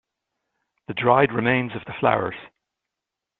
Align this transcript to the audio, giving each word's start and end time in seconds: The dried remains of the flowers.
The 0.87 0.95
dried 0.95 1.31
remains 1.31 1.75
of 1.75 1.85
the 1.85 1.93
flowers. 1.99 2.33